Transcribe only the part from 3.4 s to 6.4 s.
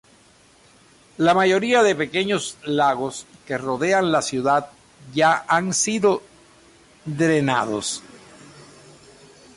que rodeaban la ciudad ya han sido